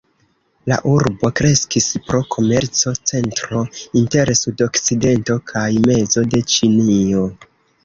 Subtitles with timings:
[0.71, 3.61] La urbo kreskis pro komerco-centro
[4.03, 7.25] inter sudokcidento kaj mezo de Ĉinio.